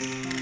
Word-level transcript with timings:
Mm-hmm. 0.00 0.39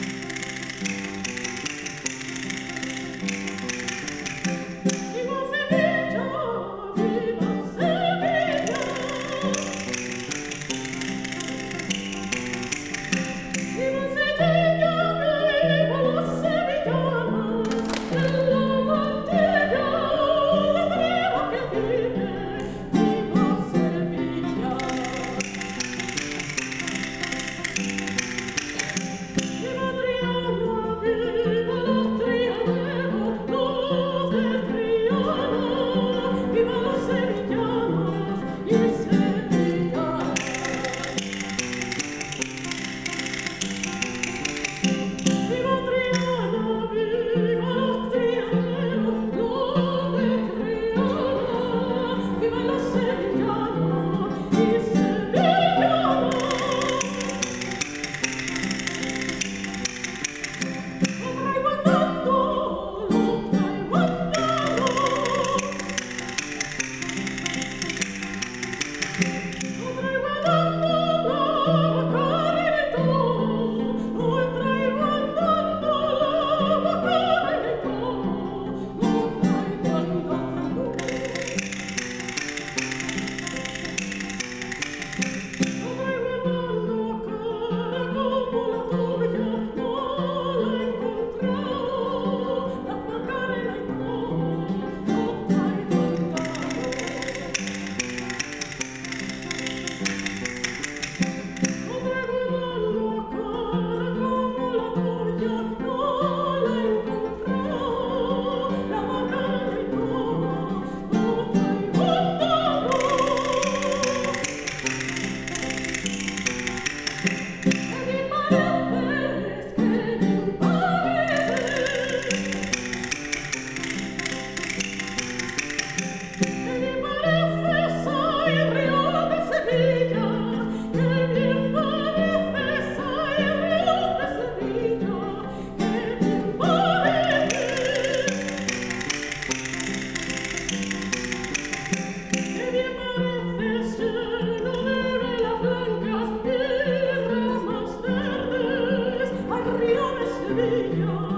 you. 150.95 151.38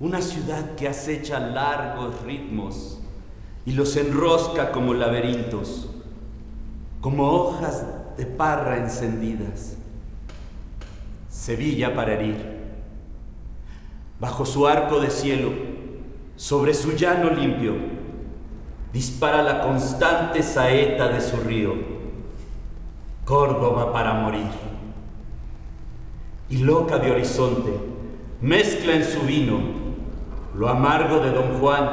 Una 0.00 0.22
ciudad 0.22 0.76
que 0.76 0.88
acecha 0.88 1.38
largos 1.38 2.22
ritmos 2.22 2.98
y 3.66 3.72
los 3.72 3.94
enrosca 3.98 4.72
como 4.72 4.94
laberintos, 4.94 5.90
como 7.02 7.30
hojas 7.30 7.84
de 8.16 8.24
parra 8.24 8.78
encendidas. 8.78 9.76
Sevilla 11.28 11.94
para 11.94 12.14
herir. 12.14 12.60
Bajo 14.18 14.46
su 14.46 14.66
arco 14.66 15.00
de 15.00 15.10
cielo, 15.10 15.52
sobre 16.34 16.72
su 16.72 16.92
llano 16.92 17.28
limpio, 17.28 17.74
dispara 18.94 19.42
la 19.42 19.60
constante 19.60 20.42
saeta 20.42 21.08
de 21.08 21.20
su 21.20 21.36
río. 21.36 21.74
Córdoba 23.26 23.92
para 23.92 24.14
morir. 24.14 24.48
Y 26.48 26.56
loca 26.56 26.98
de 26.98 27.10
horizonte, 27.10 27.70
mezcla 28.40 28.94
en 28.94 29.04
su 29.04 29.20
vino 29.20 29.79
lo 30.54 30.68
amargo 30.68 31.20
de 31.20 31.30
don 31.30 31.58
Juan 31.58 31.88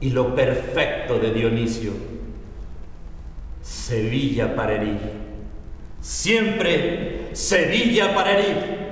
y 0.00 0.10
lo 0.10 0.34
perfecto 0.34 1.18
de 1.18 1.32
Dionisio. 1.32 1.92
Sevilla 3.60 4.56
para 4.56 4.74
herir. 4.74 4.98
Siempre 6.00 7.30
Sevilla 7.32 8.14
para 8.14 8.32
herir. 8.32 8.82